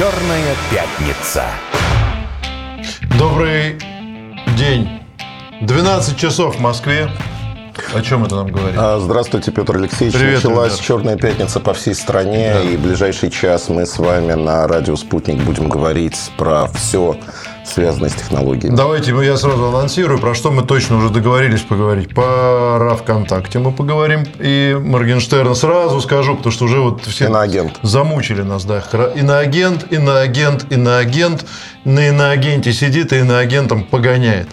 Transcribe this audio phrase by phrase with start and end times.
[0.00, 1.44] Черная пятница.
[3.18, 3.78] Добрый
[4.56, 4.88] день.
[5.60, 7.10] 12 часов в Москве.
[7.94, 8.78] О чем это нам говорит?
[8.78, 10.16] А, Здравствуйте, Петр Алексеевич.
[10.16, 10.86] Привет, Началась ребят.
[10.86, 12.62] черная пятница по всей стране, Да.
[12.62, 17.18] и в ближайший час мы с вами на радио «Спутник» будем говорить про все,
[17.64, 18.74] связанное с технологиями.
[18.76, 22.14] Давайте я сразу анонсирую, про что мы точно уже договорились поговорить.
[22.14, 24.24] Про ВКонтакте мы поговорим.
[24.38, 27.78] И Моргенштерн сразу скажу, потому что уже вот все Иноагент.
[27.82, 28.64] замучили нас.
[28.64, 28.82] Да.
[29.14, 31.46] Иноагент, иноагент, иноагент.
[31.84, 34.48] На иноагенте сидит и иноагентом погоняет.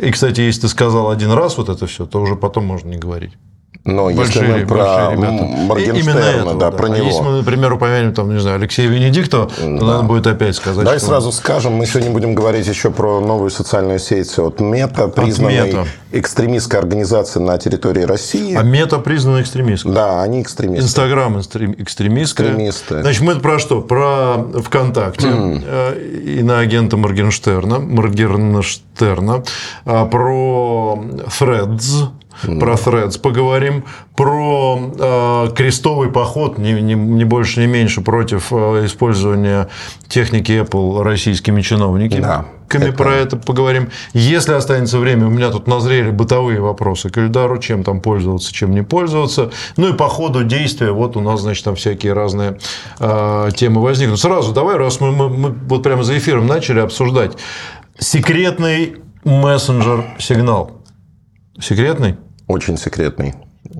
[0.00, 2.96] И, кстати, если ты сказал один раз вот это все, то уже потом можно не
[2.96, 3.32] говорить.
[3.84, 7.06] Но если Большие, мы про И- Моргенштерна, этого, да, про А него.
[7.06, 10.98] если мы, например, упомянем, там, не знаю, Алексея Венедиктова, то надо будет опять сказать, Давай
[10.98, 15.66] что- сразу скажем, мы сегодня будем говорить еще про новую социальную сеть от Мета, признанной
[15.66, 15.86] Мета.
[16.12, 18.54] экстремистской организацией на территории России.
[18.54, 19.92] А мета признана экстремистской.
[19.92, 20.84] Да, они экстремисты.
[20.84, 22.48] Инстаграм экстрем- экстремистская.
[22.50, 23.00] Экстремисты.
[23.02, 23.80] Значит, мы про что?
[23.80, 25.98] Про ВКонтакте, э,
[26.38, 29.42] иноагента Моргенштерна, Моргенштерна,
[29.84, 31.02] а, про
[31.40, 32.08] Threads,
[32.40, 33.84] про Threads поговорим,
[34.16, 39.68] про э, крестовый поход, не, не- не больше, не меньше, против э, использования
[40.08, 42.20] техники Apple российскими чиновниками.
[42.22, 42.44] Да,
[42.88, 43.90] это- про это поговорим.
[44.14, 48.72] Если останется время, у меня тут назрели бытовые вопросы к Эльдару, чем там пользоваться, чем
[48.72, 49.50] не пользоваться.
[49.76, 52.58] Ну и по ходу действия, вот у нас, значит, там всякие разные
[52.98, 54.18] э, темы возникнут.
[54.20, 57.32] Сразу давай, раз мы, мы- мы вот прямо за эфиром начали обсуждать.
[57.98, 60.81] Секретный мессенджер сигнал.
[61.62, 62.16] Секретный?
[62.48, 63.34] Очень секретный.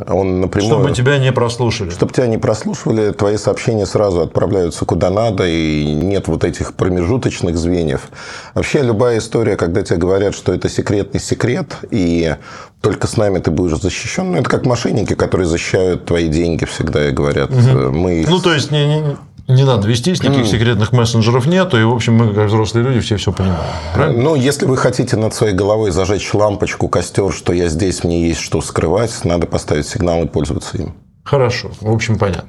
[0.08, 0.70] Он напрямую...
[0.72, 1.91] Чтобы тебя не прослушали.
[1.91, 7.56] Чтобы тебя не прослушивали, твои сообщения сразу отправляются куда надо, и нет вот этих промежуточных
[7.56, 8.08] звеньев.
[8.55, 12.36] Вообще, любая история, когда тебе говорят, что это секретный секрет, и
[12.80, 17.08] только с нами ты будешь защищен, ну, это как мошенники, которые защищают твои деньги всегда
[17.08, 18.25] и говорят, мы...
[18.28, 19.16] Ну, то есть, не, не-
[19.48, 23.16] не надо вестись, никаких секретных мессенджеров нету, и, в общем, мы, как взрослые люди, все
[23.16, 23.60] все понимаем.
[23.94, 24.22] Правильно?
[24.22, 28.41] Ну, если вы хотите над своей головой зажечь лампочку, костер, что я здесь, мне есть
[28.41, 30.94] что скрывать, надо поставить сигнал и пользоваться им.
[31.25, 32.48] Хорошо, в общем, понятно.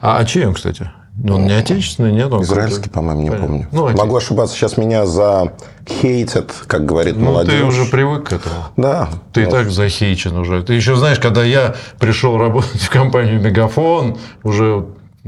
[0.00, 0.90] А, а чей он, кстати?
[1.22, 2.32] Ну, Он не отечественный, нет?
[2.32, 3.46] Он Израильский, по-моему, не Понятно.
[3.48, 3.68] помню.
[3.72, 3.88] Ну.
[3.90, 5.52] Могу ошибаться, сейчас меня за
[5.86, 7.54] хейтят, как говорит Ну, молодежь.
[7.60, 8.54] ты уже привык к этому.
[8.76, 9.08] Да.
[9.32, 10.62] Ты и Ну, так захейчен уже.
[10.62, 14.86] Ты еще знаешь, когда я пришел работать в компанию Мегафон, уже,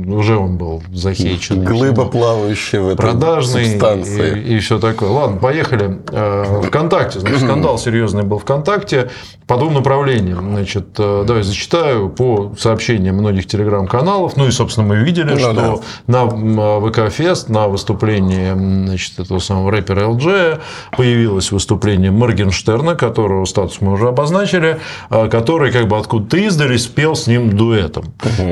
[0.08, 1.64] уже он был захейчен.
[1.64, 4.40] Глыба, плавающая в этой продажный субстанции.
[4.40, 5.10] и, все такое.
[5.10, 5.98] Ладно, поехали.
[6.10, 7.20] Э, ВКонтакте.
[7.20, 9.10] Значит, скандал серьезный был ВКонтакте
[9.46, 10.52] по двум направлениям.
[10.54, 14.36] Значит, э, давай зачитаю по сообщениям многих телеграм-каналов.
[14.36, 18.52] Ну и, собственно, мы видели, Ну что на м, ВК-фест, на выступлении
[18.86, 20.60] значит, этого самого рэпера ЛДЖ
[20.96, 24.78] появилось выступление Моргенштерна, которого статус мы уже обозначили,
[25.10, 28.04] э, который как бы откуда-то издали спел с ним дуэтом.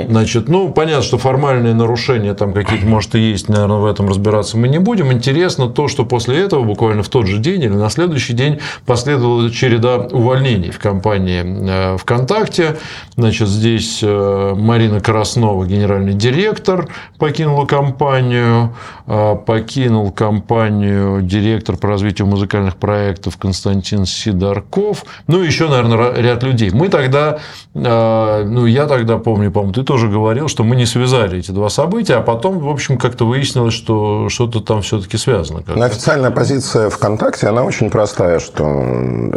[0.09, 4.59] Значит, ну, понятно, что формальные нарушения там какие-то, может, и есть, наверное, в этом разбираться
[4.59, 5.11] мы не будем.
[5.11, 9.51] Интересно то, что после этого, буквально в тот же день или на следующий день, последовала
[9.51, 12.77] череда увольнений в компании э, ВКонтакте.
[13.17, 18.75] Значит, здесь э, Марина Краснова, генеральный директор, покинула компанию,
[19.07, 26.43] э, покинул компанию директор по развитию музыкальных проектов Константин Сидорков, ну и еще, наверное, ряд
[26.43, 26.71] людей.
[26.71, 27.39] Мы тогда,
[27.73, 32.15] ну, я тогда помню, по-моему, ты тоже говорил, что мы не связали эти два события,
[32.15, 35.63] а потом, в общем, как-то выяснилось, что что-то там все-таки связано.
[35.67, 38.65] Но официальная позиция ВКонтакте, она очень простая, что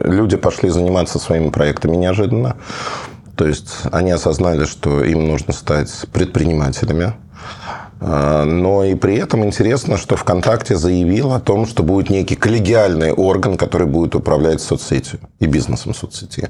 [0.05, 2.55] люди пошли заниматься своими проектами неожиданно.
[3.35, 7.13] То есть они осознали, что им нужно стать предпринимателями.
[8.05, 13.13] А, Но и при этом интересно, что ВКонтакте заявил о том, что будет некий коллегиальный
[13.13, 16.49] орган, который будет управлять соцсетью и бизнесом соцсети.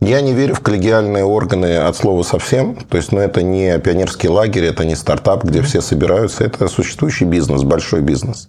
[0.00, 2.76] Я не верю в коллегиальные органы от слова совсем.
[2.88, 6.42] То есть, ну, это не пионерский лагерь, это не стартап, где все собираются.
[6.44, 8.48] Это существующий бизнес, большой бизнес.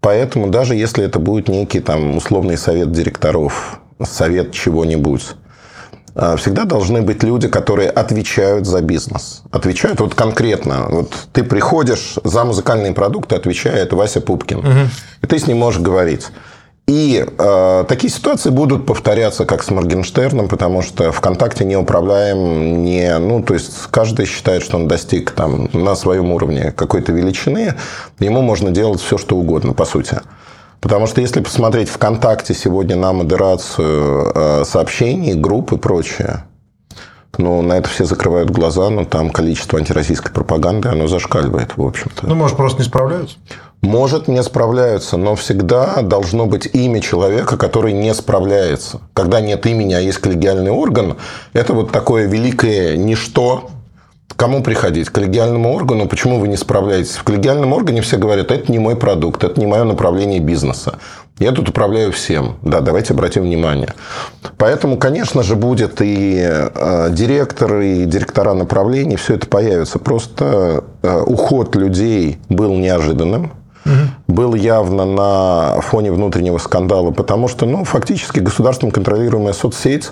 [0.00, 5.22] Поэтому даже если это будет некий там условный совет директоров, совет чего-нибудь,
[6.36, 9.42] всегда должны быть люди, которые отвечают за бизнес.
[9.50, 10.86] Отвечают вот конкретно.
[10.88, 14.88] Вот ты приходишь за музыкальные продукты, отвечает Вася Пупкин.
[15.22, 16.28] И ты с ним можешь говорить.
[16.88, 23.18] И э, такие ситуации будут повторяться, как с Моргенштерном, потому что ВКонтакте не управляем, не,
[23.18, 27.76] ну, то есть каждый считает, что он достиг там на своем уровне какой-то величины,
[28.18, 30.20] ему можно делать все, что угодно, по сути.
[30.82, 36.42] Потому что если посмотреть ВКонтакте сегодня на модерацию э, сообщений, групп и прочее,
[37.38, 42.26] ну, на это все закрывают глаза, но там количество антироссийской пропаганды, оно зашкаливает, в общем-то.
[42.26, 43.36] Ну, может, просто не справляются?
[43.80, 49.00] Может, не справляются, но всегда должно быть имя человека, который не справляется.
[49.14, 51.16] Когда нет имени, а есть коллегиальный орган,
[51.52, 53.70] это вот такое великое ничто,
[54.36, 55.08] кому приходить?
[55.08, 56.06] К коллегиальному органу?
[56.06, 57.16] Почему вы не справляетесь?
[57.16, 60.98] В коллегиальном органе все говорят, это не мой продукт, это не мое направление бизнеса.
[61.38, 62.56] Я тут управляю всем.
[62.62, 63.94] Да, давайте обратим внимание.
[64.58, 69.98] Поэтому, конечно же, будет и э, директор, и директора направлений, все это появится.
[69.98, 73.52] Просто э, уход людей был неожиданным.
[73.84, 73.92] Угу.
[74.28, 80.10] Был явно на фоне внутреннего скандала, потому что, ну, фактически государством контролируемая соцсеть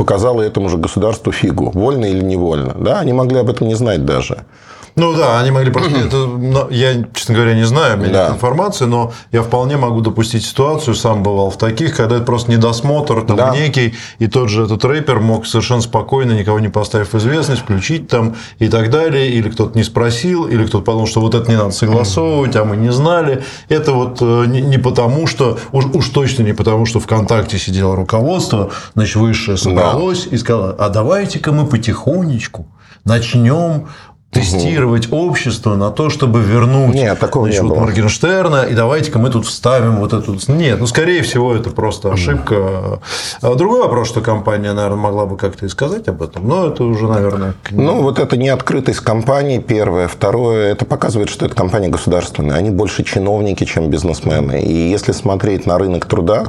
[0.00, 2.74] показала этому же государству фигу, вольно или невольно.
[2.74, 4.46] Да, они могли об этом не знать даже.
[4.96, 5.98] Ну да, они могли просто...
[5.98, 8.24] это, я, честно говоря, не знаю, у меня да.
[8.26, 12.50] нет информации, но я вполне могу допустить ситуацию, сам бывал в таких, когда это просто
[12.50, 13.50] недосмотр там да.
[13.50, 18.36] некий, и тот же этот рэпер мог совершенно спокойно, никого не поставив известность, включить там
[18.58, 21.70] и так далее, или кто-то не спросил, или кто-то подумал, что вот это не надо
[21.70, 23.42] согласовывать, а мы не знали.
[23.68, 25.58] Это вот э, не потому, что...
[25.72, 30.36] Уж, уж точно не потому, что ВКонтакте сидело руководство, значит, высшее собралось да.
[30.36, 32.66] и сказало, а давайте-ка мы потихонечку
[33.04, 33.88] начнем
[34.30, 35.28] тестировать угу.
[35.28, 37.84] общество на то, чтобы вернуть Нет, такого значит, не вот было.
[37.84, 40.36] Моргенштерна, и давайте-ка мы тут вставим вот эту...
[40.48, 43.00] Нет, ну, скорее всего, это просто ошибка.
[43.42, 46.84] А другой вопрос, что компания, наверное, могла бы как-то и сказать об этом, но это
[46.84, 47.54] уже, наверное...
[47.70, 50.06] Ну, вот это не открытость компании, первое.
[50.06, 52.56] Второе, это показывает, что это компания государственная.
[52.56, 54.62] Они больше чиновники, чем бизнесмены.
[54.62, 56.44] И если смотреть на рынок труда,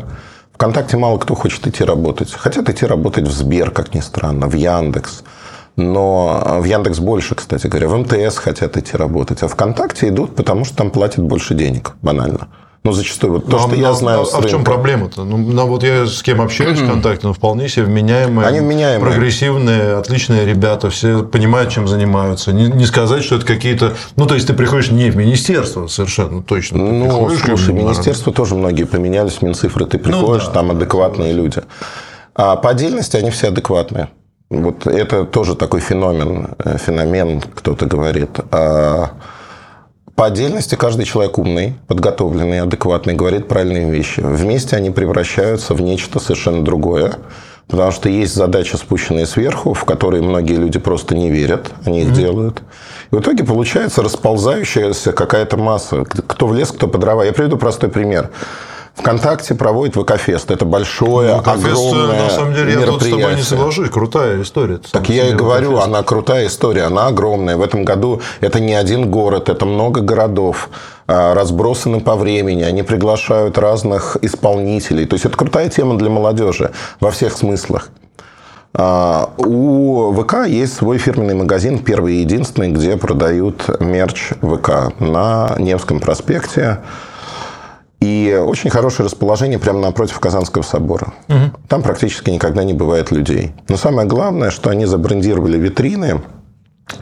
[0.54, 2.32] ВКонтакте мало кто хочет идти работать.
[2.32, 5.24] Хотят идти работать в Сбер, как ни странно, в Яндекс–
[5.76, 7.88] но в Яндекс больше, кстати говоря.
[7.88, 9.44] В МТС хотят идти работать.
[9.44, 11.96] А ВКонтакте идут, потому что там платят больше денег.
[12.02, 12.50] Банально.
[12.84, 13.34] Ну, зачастую.
[13.34, 15.24] Вот то, ну, что я знаю а, а в чем проблема-то?
[15.24, 19.00] Ну, ну, вот я с кем общаюсь в ВКонтакте, ну, вполне себе вменяемые, Они вменяемые,
[19.00, 22.52] прогрессивные, отличные ребята, все понимают, чем занимаются.
[22.52, 23.94] Не, не сказать, что это какие-то...
[24.16, 26.80] Ну, то есть, ты приходишь не в министерство совершенно точно.
[26.80, 31.62] Ну, слушай, министерство тоже многие поменялись, Минцифры ты приходишь, ну, да, там адекватные люди.
[32.34, 34.10] А по отдельности они все адекватные.
[34.52, 38.32] Вот это тоже такой феномен, э, феномен, кто-то говорит.
[38.52, 39.12] А
[40.16, 44.20] по отдельности каждый человек умный, подготовленный, адекватный, говорит правильные вещи.
[44.20, 47.14] Вместе они превращаются в нечто совершенно другое.
[47.70, 52.10] Потому что есть задачи, спущенные сверху, в которые многие люди просто не верят, они их
[52.10, 52.16] mm-hmm.
[52.16, 52.62] делают.
[53.12, 56.04] И в итоге получается расползающаяся какая-то масса.
[56.04, 57.24] Кто в лес, кто по дрова.
[57.24, 58.32] Я приведу простой пример.
[58.96, 60.52] ВКонтакте проводит ВКФест.
[60.52, 63.90] Это большое, ВКФест, огромное на самом деле, я тут с тобой не соглашусь.
[63.90, 64.80] Крутая история.
[64.92, 65.88] Так я и говорю, ВКФест.
[65.88, 67.58] она крутая история, она огромная.
[67.58, 70.70] В этом году это не один город, это много городов
[71.08, 75.06] а, разбросаны по времени, они приглашают разных исполнителей.
[75.06, 77.90] То есть это крутая тема для молодежи во всех смыслах.
[78.74, 85.56] А, у ВК есть свой фирменный магазин, первый и единственный, где продают мерч ВК на
[85.58, 86.80] Невском проспекте.
[88.02, 91.14] И очень хорошее расположение прямо напротив Казанского собора.
[91.30, 91.68] Угу.
[91.68, 93.54] Там практически никогда не бывает людей.
[93.70, 96.22] Но самое главное, что они забрендировали витрины.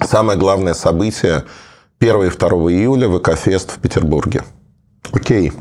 [0.06, 1.46] Самое главное событие
[2.02, 4.44] 1 и 2 июля ВК-фест в Петербурге.
[5.14, 5.54] Окей.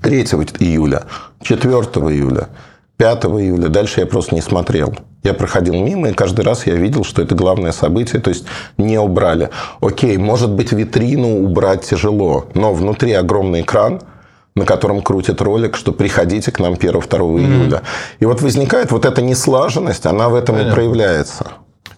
[0.00, 1.02] 3 июля,
[1.42, 2.48] 4 июля,
[2.96, 3.68] 5 июля.
[3.68, 4.94] Дальше я просто не смотрел.
[5.22, 8.46] Я проходил мимо, и каждый раз я видел, что это главное событие, то есть
[8.78, 9.50] не убрали.
[9.80, 14.00] Окей, может быть, витрину убрать тяжело, но внутри огромный экран–
[14.54, 17.40] на котором крутит ролик, что приходите к нам 1-2 mm.
[17.40, 17.82] июля.
[18.20, 20.70] И вот возникает вот эта неслаженность, она в этом Понятно.
[20.70, 21.46] и проявляется.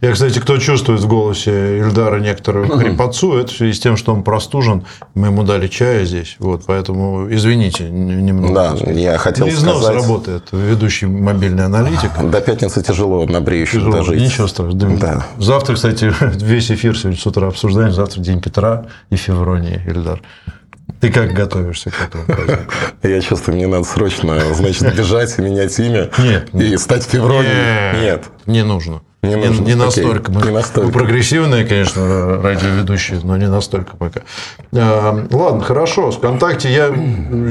[0.05, 4.13] Я, кстати, кто чувствует в голосе Ильдара некоторую хрипотцу, это в связи с тем, что
[4.13, 4.85] он простужен.
[5.15, 6.37] Мы ему дали чая здесь.
[6.39, 8.77] Вот, поэтому извините немного.
[8.85, 10.03] Да, я хотел Износ сказать...
[10.03, 12.11] работает, ведущий мобильный аналитик.
[12.31, 14.21] До пятницы тяжело на бреющем тяжело, дожить.
[14.21, 14.99] Ничего страшного.
[14.99, 15.27] Да.
[15.39, 17.93] Завтра, кстати, весь эфир сегодня с утра обсуждаем.
[17.93, 20.21] Завтра день Петра и Февронии, Ильдар.
[21.05, 22.73] Ты как готовишься к этому празднику?
[23.03, 26.09] Я чувствую, мне надо срочно, значит, бежать и менять имя.
[26.17, 26.49] Нет.
[26.55, 28.01] И стать февронем.
[28.01, 28.25] Нет.
[28.47, 29.03] Не нужно.
[29.23, 29.65] Не, нужно.
[29.65, 30.33] не, не настолько.
[30.33, 30.87] Мы, не настолько.
[30.87, 34.23] Мы прогрессивные, конечно, радиоведущие, но не настолько пока.
[34.73, 36.11] А, ладно, хорошо.
[36.11, 36.91] ВКонтакте я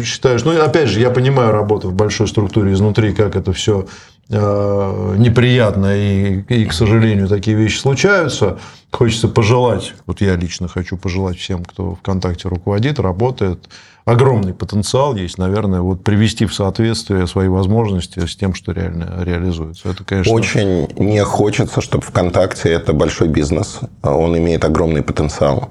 [0.03, 3.85] считаю, что, ну, опять же, я понимаю работу в большой структуре изнутри, как это все
[4.29, 8.57] неприятно, и, и, к сожалению, такие вещи случаются.
[8.91, 13.67] Хочется пожелать, вот я лично хочу пожелать всем, кто ВКонтакте руководит, работает,
[14.05, 19.89] огромный потенциал есть, наверное, вот привести в соответствие свои возможности с тем, что реально реализуется.
[19.89, 20.31] Это, конечно...
[20.31, 25.69] Очень не хочется, чтобы ВКонтакте это большой бизнес, он имеет огромный потенциал.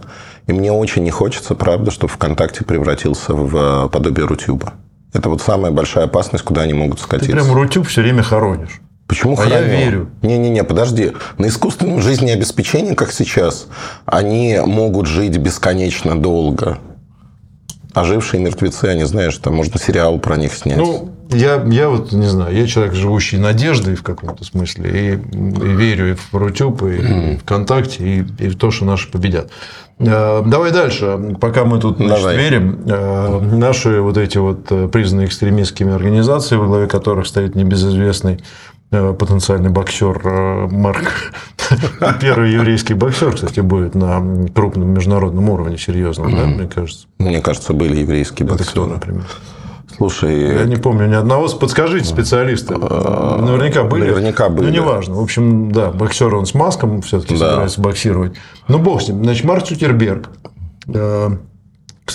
[0.49, 4.75] И мне очень не хочется, правда, чтобы ВКонтакте превратился в подобие Рутюба.
[5.13, 7.31] Это вот самая большая опасность, куда они могут скатиться.
[7.31, 8.81] Ты прям Рутюб все время хоронишь.
[9.07, 9.55] Почему а храню?
[9.55, 10.11] я верю.
[10.23, 11.13] Не-не-не, подожди.
[11.37, 13.67] На искусственном жизнеобеспечении, как сейчас,
[14.07, 16.79] они могут жить бесконечно долго.
[17.93, 20.79] Ожившие мертвецы, они, знаешь, там можно сериал про них снять.
[20.79, 25.77] Ну, я, я вот не знаю, я человек, живущий надеждой в каком-то смысле, и, и
[25.77, 29.51] верю и в Рутюб, и, и ВКонтакте, и, и в то, что наши победят.
[30.03, 32.37] Э, давай дальше, пока мы тут значит, Давай.
[32.37, 32.83] верим.
[32.87, 38.43] Э, наши вот эти вот э, признанные экстремистскими организации, во главе которых стоит небезызвестный
[38.91, 40.21] потенциальный боксер
[40.71, 41.33] Марк.
[42.21, 44.23] Первый еврейский боксер, кстати, будет на
[44.55, 47.07] крупном международном уровне, серьезном, да, мне кажется.
[47.17, 48.65] Мне кажется, были еврейские боксеры.
[48.65, 49.25] Это кто, например?
[50.03, 51.47] Слушай, я не помню ни одного.
[51.49, 52.77] Подскажите, специалисты.
[52.77, 54.11] Наверняка были.
[54.11, 54.67] Наверняка были.
[54.67, 55.15] Ну, неважно.
[55.15, 57.47] В общем, да, боксер он с маском все-таки да.
[57.51, 58.33] собирается боксировать.
[58.67, 59.23] Ну, бог с ним.
[59.23, 60.29] Значит, Марк Цукерберг
[60.89, 61.31] э,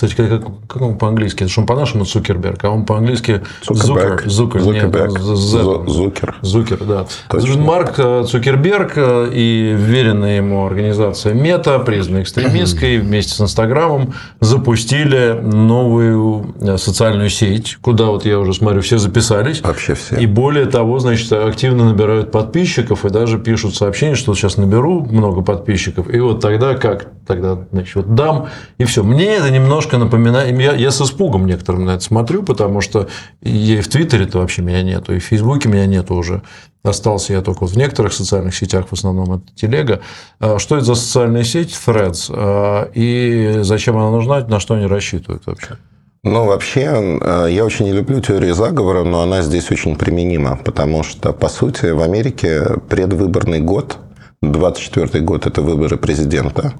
[0.06, 1.42] кстати, как, как он по-английски?
[1.42, 4.22] Это что он по-нашему Цукерберг, а он по-английски Зукер.
[4.26, 4.60] Зукер.
[4.60, 5.18] Зукерберг.
[5.18, 6.36] Зукер.
[6.42, 7.06] Зукер, да.
[7.28, 7.60] Точно.
[7.60, 15.40] Марк э, Цукерберг э, и веренная ему организация Мета, признанная экстремистской, вместе с Инстаграмом запустили
[15.42, 19.62] новую э, социальную сеть, куда вот я уже смотрю, все записались.
[19.62, 20.16] Вообще все.
[20.16, 25.42] И более того, значит, активно набирают подписчиков и даже пишут сообщения, что сейчас наберу много
[25.42, 27.08] подписчиков, и вот тогда как?
[27.26, 29.02] Тогда, значит, вот дам, и все.
[29.02, 30.58] Мне это немножко немножко напоминает...
[30.58, 33.08] Я, я с испугом некоторым на это смотрю, потому что
[33.42, 36.42] и в Твиттере-то вообще меня нету, и в Фейсбуке меня нету уже.
[36.84, 40.00] Остался я только вот в некоторых социальных сетях, в основном это телега.
[40.40, 42.30] А что это за социальная сеть Threads?
[42.30, 45.76] А, и зачем она нужна, на что они рассчитывают вообще?
[46.24, 51.04] Ну, вообще, э, я очень не люблю теорию заговора, но она здесь очень применима, потому
[51.04, 53.98] что, по сути, в Америке предвыборный год,
[54.42, 56.74] 24 год– это выборы президента,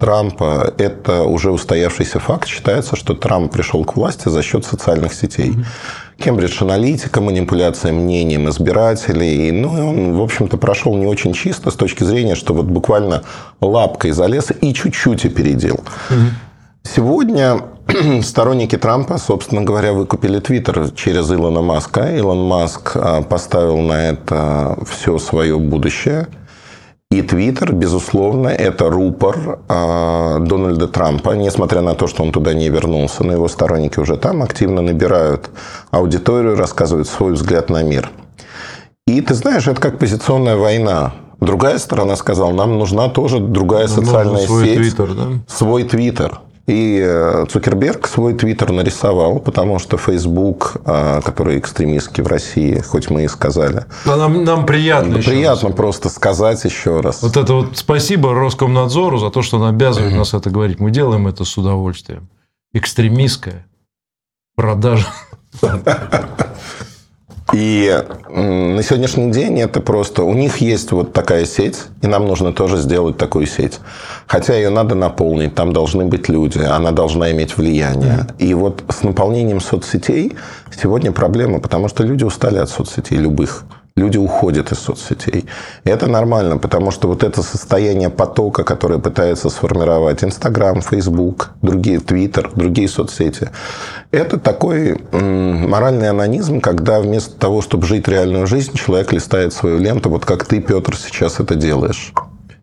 [0.00, 2.46] Трампа– это уже устоявшийся факт.
[2.46, 5.56] Считается, что Трамп пришел к власти за счет социальных сетей.
[6.18, 9.50] Кембридж аналитика, манипуляция мнением избирателей.
[9.50, 13.24] Ну, и он, в общем-то, прошел не очень чисто с точки зрения, что вот буквально
[13.60, 15.80] лапкой залез и чуть-чуть опередил.
[16.84, 17.60] Сегодня
[18.22, 22.16] сторонники Трампа, собственно говоря, выкупили Твиттер через Илона Маска.
[22.16, 26.28] Илон Маск а, поставил на это все свое будущее–
[27.10, 32.68] и Твиттер, безусловно, это рупор э, Дональда Трампа, несмотря на то, что он туда не
[32.68, 35.48] вернулся, но его сторонники уже там активно набирают
[35.90, 38.10] аудиторию, рассказывают свой взгляд на мир.
[39.06, 41.14] И ты знаешь, это как позиционная война.
[41.40, 44.76] Другая сторона сказала, нам нужна тоже другая нам социальная свой сеть.
[44.76, 45.26] Твиттер, да?
[45.46, 46.40] Свой Твиттер.
[46.68, 53.08] И э, Цукерберг свой твиттер нарисовал, потому что Facebook, э, который экстремистский в России, хоть
[53.08, 53.86] мы и сказали.
[54.04, 55.16] Но нам, нам приятно.
[55.16, 55.76] Да, приятно раз.
[55.76, 57.22] просто сказать еще раз.
[57.22, 60.78] Вот это вот спасибо Роскомнадзору за то, что он обязывает нас это говорить.
[60.78, 62.28] Мы делаем это с удовольствием.
[62.74, 63.66] Экстремистская
[64.54, 65.06] продажа.
[67.52, 70.22] И на сегодняшний день это просто...
[70.22, 73.80] У них есть вот такая сеть, и нам нужно тоже сделать такую сеть.
[74.26, 78.26] Хотя ее надо наполнить, там должны быть люди, она должна иметь влияние.
[78.38, 78.44] Mm-hmm.
[78.44, 80.36] И вот с наполнением соцсетей
[80.80, 83.64] сегодня проблема, потому что люди устали от соцсетей любых
[83.98, 85.46] люди уходят из соцсетей.
[85.84, 92.00] И это нормально, потому что вот это состояние потока, которое пытается сформировать Инстаграм, Фейсбук, другие,
[92.00, 93.50] Твиттер, другие соцсети,
[94.10, 100.08] это такой моральный анонизм, когда вместо того, чтобы жить реальную жизнь, человек листает свою ленту,
[100.08, 102.12] вот как ты, Петр, сейчас это делаешь.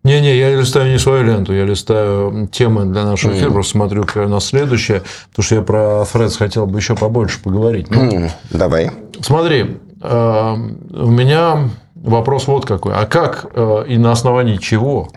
[0.06, 3.54] Не-не, я листаю не свою ленту, я листаю темы для нашего эфира, mm.
[3.54, 5.02] просто смотрю, какая у нас следующая,
[5.32, 7.90] потому что я про Threads хотел бы еще побольше поговорить.
[7.90, 8.32] Ну, mm.
[8.52, 8.92] Давай.
[9.22, 12.94] Смотри, э, у меня вопрос вот какой.
[12.94, 15.10] А как э, и на основании чего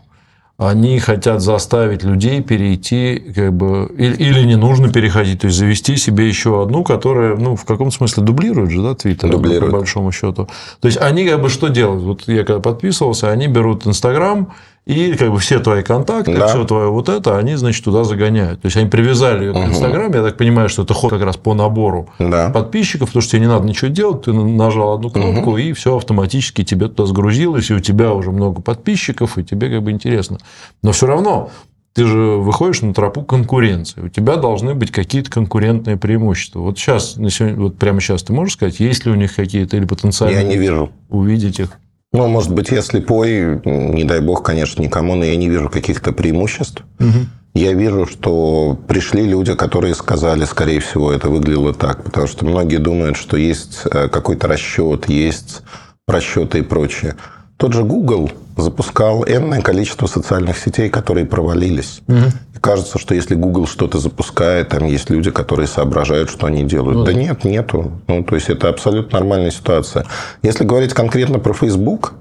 [0.59, 5.97] они хотят заставить людей перейти, как бы, или, или не нужно переходить, то есть завести
[5.97, 10.49] себе еще одну, которая, ну, в каком смысле дублирует же, да, Твиттер, по большому счету.
[10.81, 12.03] То есть они как бы что делают?
[12.03, 14.53] Вот я когда подписывался, они берут Инстаграм
[14.89, 16.47] и как бы все твои контакты, да.
[16.47, 18.63] все твое вот это, они, значит, туда загоняют.
[18.63, 19.61] То есть они привязали ее угу.
[19.61, 20.17] к Инстаграме.
[20.17, 22.49] Я так понимаю, что это ход как раз по набору да.
[22.49, 25.59] подписчиков, потому что тебе не надо ничего делать, ты нажал одну кнопку, угу.
[25.59, 29.83] и все автоматически тебе туда сгрузилось, и у тебя уже много подписчиков, и тебе как
[29.83, 30.39] бы интересно.
[30.83, 31.51] Но все равно
[31.93, 34.01] ты же выходишь на тропу конкуренции.
[34.01, 36.61] У тебя должны быть какие-то конкурентные преимущества.
[36.61, 39.77] Вот сейчас, на сегодня, вот прямо сейчас ты можешь сказать, есть ли у них какие-то
[39.77, 40.45] или потенциальные?
[40.45, 40.91] Я не вижу.
[41.11, 41.79] Увидеть их?
[42.13, 46.13] Ну, может быть, я слепой, не дай бог, конечно, никому, но я не вижу каких-то
[46.13, 46.83] преимуществ.
[46.99, 47.27] Угу.
[47.55, 52.77] Я вижу, что пришли люди, которые сказали, скорее всего, это выглядело так, потому что многие
[52.77, 55.63] думают, что есть э, какой-то расчет, есть
[56.07, 57.17] просчеты и прочее.
[57.59, 62.03] Тот же Google запускал энное количество социальных сетей, которые провалились.
[62.07, 62.17] Угу.
[62.55, 66.99] И кажется, что если Google что-то запускает, там есть люди, которые соображают, что они делают.
[66.99, 67.91] Ну, да, да нет, нету.
[68.07, 70.07] Ну, то есть это абсолютно нормальная ситуация.
[70.43, 72.15] Если говорить конкретно про Facebook,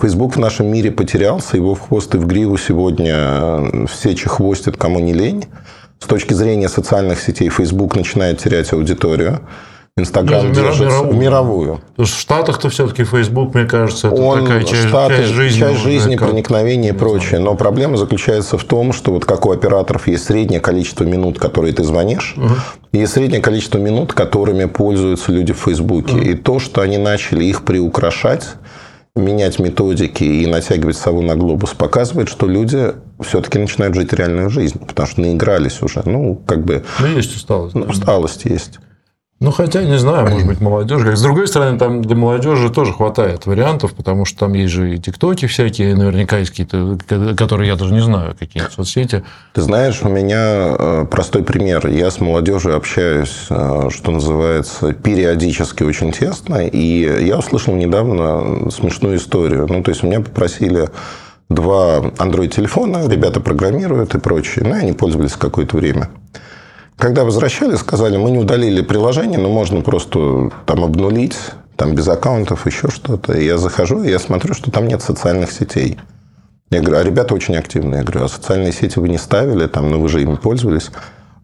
[0.00, 4.76] Facebook в нашем мире потерялся, его в хвост и в гриву сегодня э, все чехвостят,
[4.76, 5.46] кому не лень.
[5.98, 9.40] С точки зрения социальных сетей, Facebook начинает терять аудиторию.
[10.06, 11.16] Инстаграм Ну, держится мировую.
[11.18, 11.80] мировую.
[11.92, 15.58] Потому что в Штатах-то все-таки Facebook, мне кажется, это Он такая часть, Штаты, часть жизни.
[15.58, 17.40] часть жизни, как- проникновения и прочее.
[17.40, 21.72] Но проблема заключается в том, что вот как у операторов есть среднее количество минут, которые
[21.72, 22.36] ты звонишь,
[22.92, 26.18] и есть среднее количество минут, которыми пользуются люди в Фейсбуке.
[26.18, 28.48] И то, что они начали их приукрашать,
[29.14, 34.78] менять методики и натягивать сову на глобус, показывает, что люди все-таки начинают жить реальную жизнь,
[34.86, 36.02] потому что наигрались уже.
[36.04, 37.74] Ну, как бы Ну, есть усталость.
[37.74, 38.78] ну, усталость есть.
[39.38, 41.02] Ну, хотя, не знаю, может быть, молодежь.
[41.02, 41.14] Как.
[41.14, 44.98] С другой стороны, там для молодежи тоже хватает вариантов, потому что там есть же и
[44.98, 46.98] тиктоки всякие, наверняка есть какие-то,
[47.36, 49.24] которые я даже не знаю, какие соцсети.
[49.52, 51.86] Ты знаешь, у меня э, простой пример.
[51.86, 56.66] Я с молодежью общаюсь, э, что называется, периодически очень тесно.
[56.66, 59.66] И я услышал недавно смешную историю.
[59.68, 60.88] Ну, то есть, меня попросили
[61.50, 64.64] два Android-телефона, ребята программируют и прочее.
[64.66, 66.08] Ну, и они пользовались какое-то время.
[66.96, 71.36] Когда возвращали, сказали, мы не удалили приложение, но можно просто там обнулить,
[71.76, 73.38] там без аккаунтов, еще что-то.
[73.38, 75.98] Я захожу, и я смотрю, что там нет социальных сетей.
[76.70, 77.98] Я говорю, а ребята очень активные.
[77.98, 80.90] Я говорю, а социальные сети вы не ставили, там, ну вы же ими пользовались.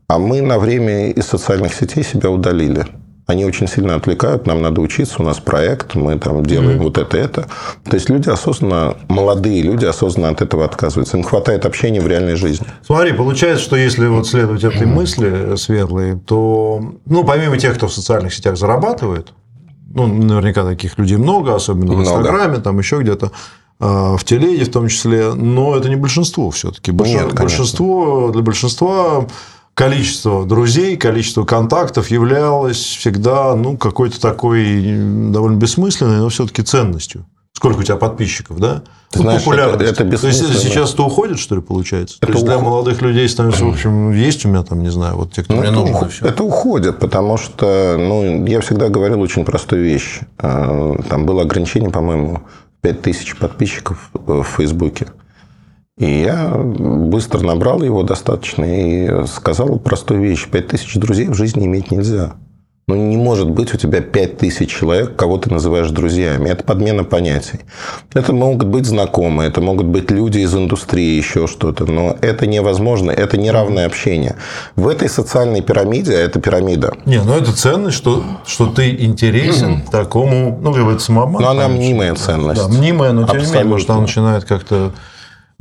[0.08, 2.86] А мы на время из социальных сетей себя удалили.
[3.26, 7.16] Они очень сильно отвлекают, нам надо учиться, у нас проект, мы там делаем вот это,
[7.16, 7.46] это.
[7.84, 11.16] То есть люди осознанно, молодые люди осознанно от этого отказываются.
[11.16, 12.66] Им хватает общения в реальной жизни.
[12.84, 17.94] Смотри, получается, что если вот следовать этой мысли светлой, то, ну, помимо тех, кто в
[17.94, 19.32] социальных сетях зарабатывает,
[19.94, 22.20] ну, наверняка таких людей много, особенно в Много.
[22.20, 23.30] Инстаграме, там еще где-то,
[23.78, 26.92] а, в телеге в том числе, но это не большинство все-таки.
[26.92, 27.40] Нет, конечно.
[27.40, 29.26] большинство, для большинства
[29.74, 34.82] количество друзей, количество контактов являлось всегда ну, какой-то такой
[35.30, 37.26] довольно бессмысленной, но все-таки ценностью.
[37.54, 38.82] Сколько у тебя подписчиков, да?
[39.10, 39.92] Ты Ну, знаешь, популярность.
[39.92, 42.16] это- это То есть сейчас это уходит, что ли, получается?
[42.20, 44.88] Это То есть для уход- молодых людей становится, в общем, есть у меня там, не
[44.90, 45.94] знаю, вот те, кто Ну, мне это, нужен.
[45.94, 50.20] ух- это уходит, потому что, ну, я всегда говорил очень простую вещь.
[50.38, 52.40] А, Там было ограничение, по-моему,
[52.80, 55.06] 5000 подписчиков в Фейсбуке.
[55.98, 60.48] И я быстро набрал его достаточно и сказал простую вещь.
[60.50, 62.34] 5000 друзей в жизни иметь нельзя.
[62.88, 66.48] Ну, не может быть у тебя 5000 человек, кого ты называешь друзьями.
[66.48, 67.60] Это подмена понятий.
[68.12, 71.86] Это могут быть знакомые, это могут быть люди из индустрии, еще что-то.
[71.86, 74.34] Но это невозможно, это неравное общение.
[74.74, 79.82] В этой социальной пирамиде, а это пирамида, Не, ну это ценность, что, что ты интересен
[79.82, 81.40] такому, ну, как бы самообман.
[81.40, 82.60] но она мнимая ценность.
[82.60, 84.92] Да, мнимая, но тем не менее, может, она начинает как-то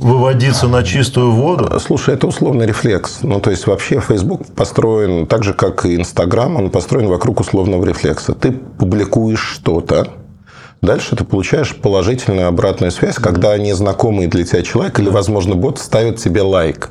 [0.02, 1.78] выводиться на чистую воду.
[1.80, 3.20] Слушай, это условный рефлекс.
[3.22, 7.84] Ну, то есть, вообще Facebook построен так же, как и Инстаграм, он построен вокруг условного
[7.84, 8.34] рефлекса.
[8.34, 10.08] Ты публикуешь что-то,
[10.82, 16.16] дальше ты получаешь положительную обратную связь, когда незнакомый для тебя человек или, возможно, бот ставит
[16.16, 16.90] тебе лайк.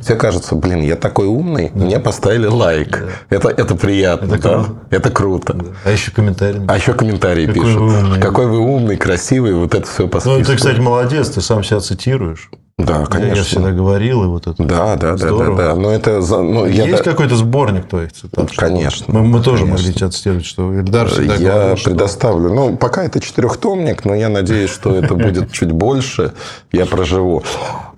[0.00, 3.04] Тебе кажется, блин, я такой умный, мне поставили лайк.
[3.28, 4.54] Это, это приятно, Это да?
[4.64, 4.76] круто.
[4.90, 5.56] Это круто.
[5.84, 6.60] А еще комментарий.
[6.68, 7.80] А еще комментарии Какой пишут.
[7.80, 8.20] вы умный.
[8.20, 11.80] Какой вы умный, красивый, вот это все по Ну, ты, кстати, молодец, ты сам себя
[11.80, 12.50] цитируешь.
[12.78, 13.36] Да, конечно.
[13.36, 14.60] Я всегда говорил, и вот это.
[14.62, 15.56] Да, да, да, да, Здорово.
[15.56, 15.74] да.
[15.76, 18.50] Но это, ну, я Есть да- какой-то сборник твоих цитат?
[18.56, 19.12] Конечно.
[19.12, 19.76] Мы, мы тоже Конечно.
[19.84, 22.52] могли тебя цитировать, что Эльдар всегда Я говорил, что- предоставлю.
[22.52, 26.32] Ну, пока это четырехтомник, но я надеюсь, что это будет чуть больше.
[26.72, 27.44] Я проживу.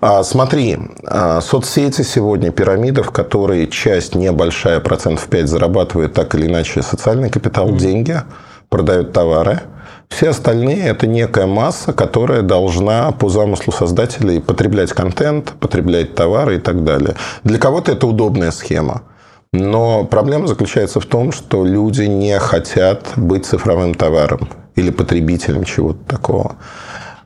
[0.01, 6.47] А, смотри, а, соцсети сегодня пирамида, в которой часть небольшая, процентов 5 зарабатывает так или
[6.47, 8.21] иначе социальный капитал, деньги,
[8.69, 9.61] продают товары.
[10.09, 16.59] Все остальные– это некая масса, которая должна по замыслу создателей потреблять контент, потреблять товары и
[16.59, 17.15] так далее.
[17.43, 19.03] Для кого-то это удобная схема.
[19.51, 25.99] Но проблема заключается в том, что люди не хотят быть цифровым товаром или потребителем чего-то
[26.05, 26.55] такого.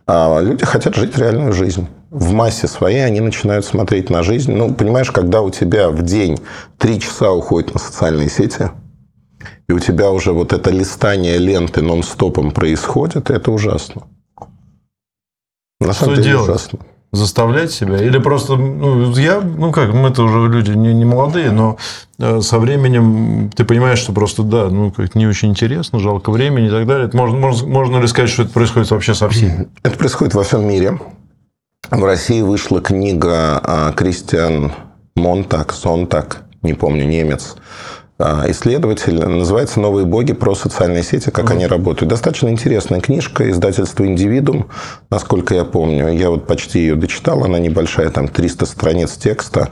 [0.08, 1.88] А люди хотят жить реальную жизнь.
[2.10, 4.52] В массе своей они начинают смотреть на жизнь.
[4.52, 6.39] Ну, понимаешь, когда у тебя в день
[6.78, 8.72] три часа уходит на социальные сети,
[9.67, 14.04] и у тебя уже вот это листание ленты нон-стопом происходит, это ужасно.
[15.80, 16.49] На Что самом деле делать?
[16.49, 16.80] ужасно.
[17.12, 17.97] заставлять себя?
[18.04, 21.78] Или просто, ну, я, ну как, мы-то уже люди не, не молодые, но
[22.19, 26.67] э, со временем ты понимаешь, что просто, да, ну, как не очень интересно, жалко времени
[26.67, 27.08] и так далее.
[27.08, 29.69] Это можно, можно, можно ли сказать, что это происходит вообще со всеми?
[29.84, 30.99] Это происходит во всем мире.
[31.89, 34.73] В России вышла книга а, Кристиан
[35.15, 37.56] Монтак, Сонтак, не помню, немец,
[38.19, 40.34] исследователь, называется «Новые боги.
[40.34, 42.10] Про социальные сети, как они работают».
[42.10, 44.67] Достаточно интересная книжка, издательство «Индивидуум»,
[45.10, 46.10] насколько я помню.
[46.10, 49.69] Я вот почти ее дочитал, она небольшая, там 300 страниц текста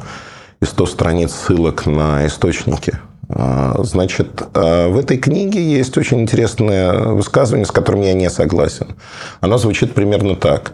[0.62, 2.94] и 100 страниц ссылок на источники.
[3.30, 8.96] А, Значит, а, в этой книге есть очень интересное высказывание, с которым я не согласен.
[9.42, 10.72] Оно звучит примерно так.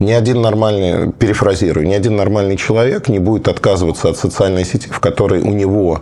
[0.00, 4.98] Ни один нормальный, перефразирую, ни один нормальный человек не будет отказываться от социальной сети, в
[4.98, 6.00] которой у него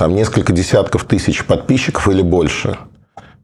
[0.00, 2.78] там несколько десятков тысяч подписчиков или больше.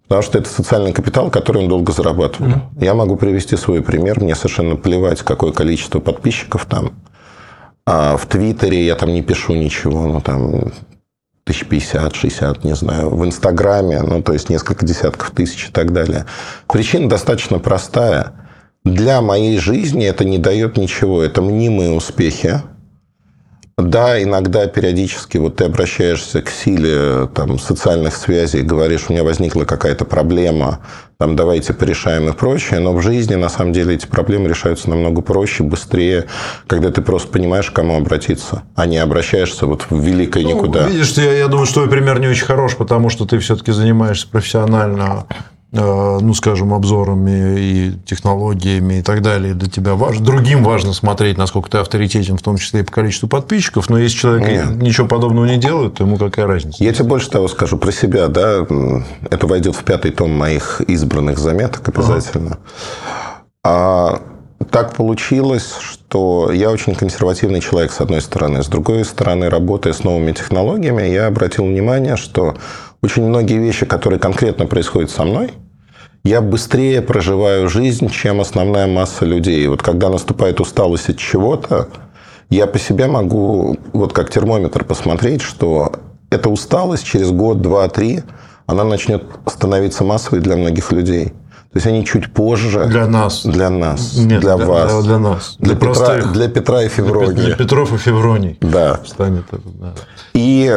[0.09, 2.49] Потому что это социальный капитал, который он долго зарабатывал.
[2.49, 2.83] Mm-hmm.
[2.83, 4.23] Я могу привести свой пример.
[4.23, 6.95] Мне совершенно плевать, какое количество подписчиков там.
[7.85, 10.07] А в Твиттере я там не пишу ничего.
[10.07, 10.73] Ну, там,
[11.45, 16.25] 1050, 60, не знаю, в Инстаграме, ну, то есть несколько десятков тысяч и так далее.
[16.69, 18.33] Причина достаточно простая.
[18.83, 21.23] Для моей жизни это не дает ничего.
[21.23, 22.63] Это мнимые успехи,
[23.79, 29.65] да, иногда периодически вот ты обращаешься к силе там, социальных связей, говоришь, у меня возникла
[29.65, 30.81] какая-то проблема,
[31.19, 35.21] там, давайте порешаем и прочее, но в жизни, на самом деле, эти проблемы решаются намного
[35.21, 36.25] проще, быстрее,
[36.67, 40.89] когда ты просто понимаешь, к кому обратиться, а не обращаешься вот в великое ну, никуда.
[40.89, 44.27] Видишь, я, я думаю, что твой пример не очень хорош, потому что ты все-таки занимаешься
[44.27, 45.27] профессионально
[45.73, 50.25] ну, скажем, обзорами и технологиями и так далее, для тебя важно.
[50.25, 53.91] Другим важно смотреть, насколько ты авторитетен, в том числе и по количеству подписчиков.
[53.91, 54.83] Но если человек Нет.
[54.83, 56.83] ничего подобного не делает, то ему какая разница?
[56.83, 58.29] Я тебе больше того скажу про себя.
[58.29, 58.67] Да?
[59.31, 62.59] Это войдет в пятый том моих избранных заметок обязательно.
[63.63, 64.21] Ага.
[64.21, 64.23] А
[64.71, 68.63] так получилось, что я очень консервативный человек, с одной стороны.
[68.63, 72.57] С другой стороны, работая с новыми технологиями, я обратил внимание, что
[73.03, 75.53] очень многие вещи, которые конкретно происходят со мной–
[76.27, 79.63] я быстрее проживаю жизнь, чем основная масса людей.
[79.63, 81.89] И вот когда наступает усталость от чего-то,
[82.51, 85.93] я по себе могу, вот как термометр, посмотреть, что
[86.31, 88.25] эта усталость через год, два, три,
[88.67, 91.27] она начнет становиться массовой для многих людей.
[91.27, 92.87] То есть они чуть позже...
[92.87, 93.47] Для нас.
[93.47, 94.17] Для нас.
[94.17, 94.93] Нет, для, для вас.
[94.93, 95.57] Для, для нас.
[95.61, 97.35] Для, для, Петра, для Петра и Февронии.
[97.35, 98.59] Для, для Петров и Февроний.
[98.61, 98.99] Да.
[99.07, 99.95] Станет да.
[100.35, 100.77] И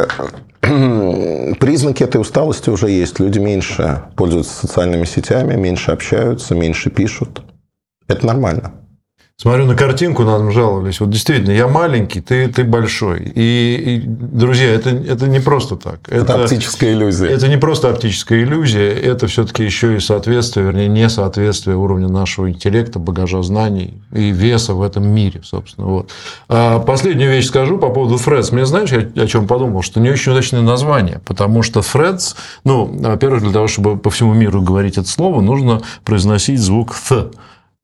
[1.60, 3.18] признаки этой усталости уже есть.
[3.18, 7.42] Люди меньше пользуются социальными сетями, меньше общаются, меньше пишут.
[8.08, 8.79] Это нормально.
[9.40, 11.00] Смотрю на картинку, нам жаловались.
[11.00, 13.22] Вот действительно, я маленький, ты, ты большой.
[13.34, 16.00] И, и друзья, это, это не просто так.
[16.08, 17.28] Это, это оптическая иллюзия.
[17.28, 22.98] Это не просто оптическая иллюзия, это все-таки еще и соответствие, вернее, несоответствие уровня нашего интеллекта,
[22.98, 25.86] багажа знаний и веса в этом мире, собственно.
[25.86, 26.10] Вот.
[26.50, 28.52] А последнюю вещь скажу по поводу Фредс.
[28.52, 29.80] Мне знаешь, я о чем подумал?
[29.80, 34.34] Что не очень удачное название, потому что Фредс, ну, во-первых, для того, чтобы по всему
[34.34, 37.32] миру говорить это слово, нужно произносить звук «th»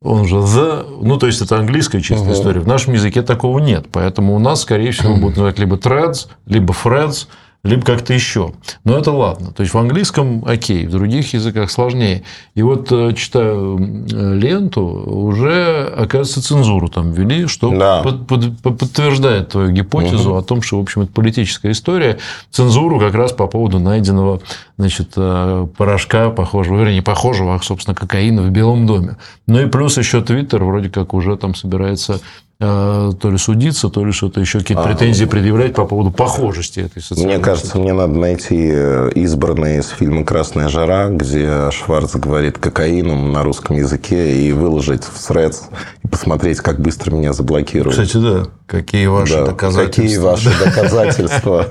[0.02, 2.35] он же the, ну, то есть это английская чистая угу.
[2.35, 2.61] история.
[2.61, 3.87] В нашем языке такого нет.
[3.90, 7.26] Поэтому у нас, скорее всего, будут называть либо threads, либо threads,
[7.66, 8.52] либо как-то еще.
[8.85, 9.52] Но это ладно.
[9.52, 12.22] То есть в английском окей, в других языках сложнее.
[12.55, 18.02] И вот э, читаю ленту, уже, оказывается, цензуру там ввели, что да.
[18.02, 20.38] под, под, подтверждает твою гипотезу угу.
[20.38, 22.18] о том, что, в общем, это политическая история.
[22.50, 24.40] Цензуру как раз по поводу найденного
[24.79, 29.16] значит, э, порошка, похожего, вернее, не похожего, а, собственно, кокаина в Белом доме.
[29.46, 32.20] Ну и плюс еще Твиттер вроде как уже там собирается Э,
[32.58, 37.02] то ли судиться, то ли что-то еще какие-то а, претензии предъявлять по поводу похожести этой
[37.02, 37.78] социальной Мне кажется, сети.
[37.78, 43.76] мне надо найти э, избранные из фильма «Красная жара», где Шварц говорит кокаином на русском
[43.76, 45.64] языке и выложить в срец
[46.02, 47.98] и посмотреть, как быстро меня заблокируют.
[47.98, 48.46] Кстати, да.
[48.66, 50.02] Какие ваши да, доказательства?
[50.02, 51.68] Какие ваши доказательства?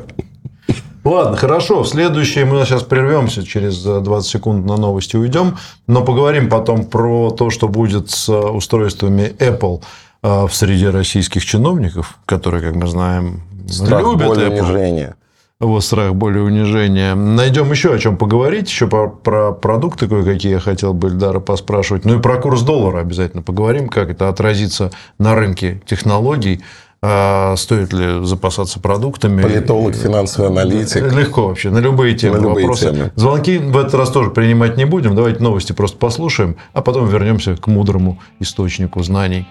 [1.04, 1.84] Ладно, хорошо.
[1.84, 7.50] Следующее мы сейчас прервемся, через 20 секунд на новости уйдем, но поговорим потом про то,
[7.50, 9.82] что будет с устройствами Apple–
[10.26, 14.60] в среде российских чиновников, которые, как мы знаем, страх, любят боль, Apple.
[14.60, 15.16] унижение.
[15.60, 17.16] Вот страх, более унижение.
[17.16, 22.06] Найдем еще о чем поговорить, еще про, про продукты кое-какие я хотел бы Эльдара поспрашивать.
[22.06, 26.62] Ну и про курс доллара обязательно поговорим, как это отразится на рынке технологий.
[27.02, 29.44] А стоит ли запасаться продуктами?
[29.44, 31.14] Политолог, финансовый аналитик.
[31.14, 32.92] Легко вообще, на любые темы, на любые вопросы.
[32.92, 33.12] Темы.
[33.16, 35.16] Звонки в этот раз тоже принимать не будем.
[35.16, 39.48] Давайте новости просто послушаем, а потом вернемся к мудрому источнику знаний